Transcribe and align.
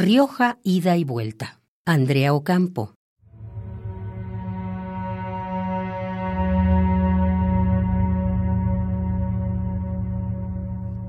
Rioja, 0.00 0.58
ida 0.62 0.96
y 0.96 1.02
vuelta. 1.02 1.60
Andrea 1.84 2.32
Ocampo. 2.32 2.94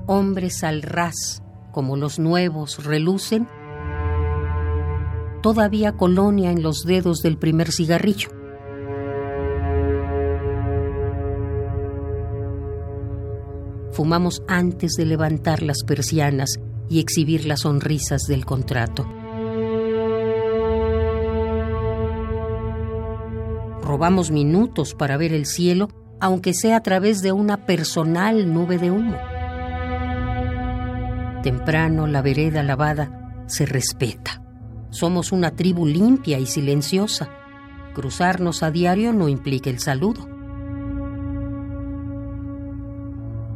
Hombres 0.08 0.64
al 0.64 0.82
ras, 0.82 1.40
como 1.70 1.96
los 1.96 2.18
nuevos 2.18 2.84
relucen, 2.84 3.46
todavía 5.40 5.92
colonia 5.92 6.50
en 6.50 6.64
los 6.64 6.82
dedos 6.82 7.22
del 7.22 7.38
primer 7.38 7.70
cigarrillo. 7.70 8.30
Fumamos 13.92 14.42
antes 14.48 14.94
de 14.94 15.06
levantar 15.06 15.62
las 15.62 15.84
persianas 15.86 16.58
y 16.90 16.98
exhibir 16.98 17.46
las 17.46 17.60
sonrisas 17.60 18.22
del 18.26 18.44
contrato. 18.44 19.06
Robamos 23.80 24.30
minutos 24.30 24.94
para 24.94 25.16
ver 25.16 25.32
el 25.32 25.46
cielo, 25.46 25.88
aunque 26.20 26.52
sea 26.52 26.76
a 26.76 26.82
través 26.82 27.22
de 27.22 27.32
una 27.32 27.64
personal 27.64 28.52
nube 28.52 28.76
de 28.76 28.90
humo. 28.90 29.16
Temprano 31.42 32.06
la 32.06 32.20
vereda 32.20 32.62
lavada 32.62 33.44
se 33.46 33.66
respeta. 33.66 34.42
Somos 34.90 35.32
una 35.32 35.52
tribu 35.52 35.86
limpia 35.86 36.38
y 36.38 36.46
silenciosa. 36.46 37.30
Cruzarnos 37.94 38.62
a 38.62 38.70
diario 38.70 39.12
no 39.12 39.28
implica 39.28 39.70
el 39.70 39.78
saludo. 39.78 40.28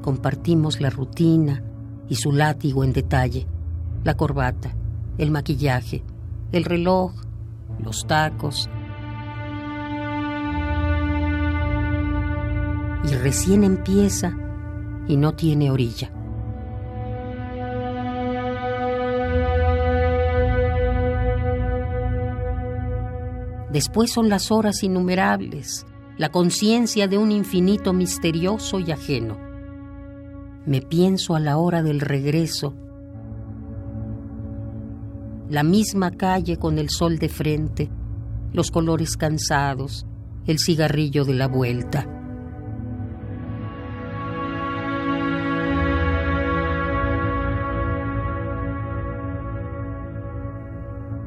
Compartimos 0.02 0.80
la 0.80 0.90
rutina, 0.90 1.62
y 2.08 2.16
su 2.16 2.32
látigo 2.32 2.84
en 2.84 2.92
detalle, 2.92 3.46
la 4.02 4.14
corbata, 4.14 4.74
el 5.18 5.30
maquillaje, 5.30 6.04
el 6.52 6.64
reloj, 6.64 7.12
los 7.82 8.06
tacos. 8.06 8.68
Y 13.04 13.14
recién 13.14 13.64
empieza 13.64 14.36
y 15.08 15.16
no 15.16 15.34
tiene 15.34 15.70
orilla. 15.70 16.10
Después 23.70 24.12
son 24.12 24.28
las 24.28 24.52
horas 24.52 24.84
innumerables, 24.84 25.84
la 26.16 26.30
conciencia 26.30 27.08
de 27.08 27.18
un 27.18 27.32
infinito 27.32 27.92
misterioso 27.92 28.78
y 28.78 28.92
ajeno 28.92 29.43
me 30.66 30.80
pienso 30.80 31.34
a 31.34 31.40
la 31.40 31.58
hora 31.58 31.82
del 31.82 32.00
regreso. 32.00 32.74
La 35.48 35.62
misma 35.62 36.10
calle 36.10 36.56
con 36.56 36.78
el 36.78 36.88
sol 36.88 37.18
de 37.18 37.28
frente, 37.28 37.90
los 38.52 38.70
colores 38.70 39.16
cansados, 39.16 40.06
el 40.46 40.58
cigarrillo 40.58 41.24
de 41.24 41.34
la 41.34 41.48
vuelta. 41.48 42.06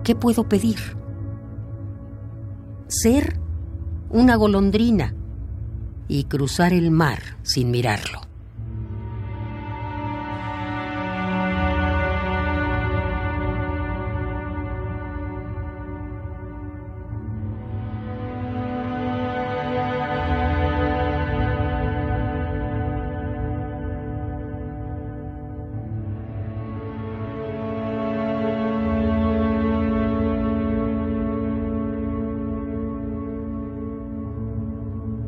¿Qué 0.03 0.15
puedo 0.15 0.47
pedir? 0.47 0.77
Ser 2.87 3.37
una 4.09 4.37
golondrina 4.37 5.13
y 6.07 6.23
cruzar 6.23 6.71
el 6.71 6.91
mar 6.91 7.19
sin 7.43 7.71
mirarlo. 7.71 8.26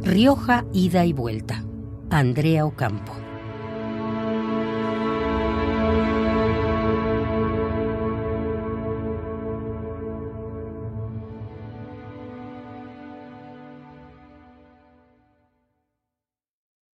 Rioja, 0.10 0.66
ida 0.74 1.06
y 1.06 1.14
vuelta. 1.14 1.64
Andrea 2.10 2.66
Ocampo. 2.66 3.29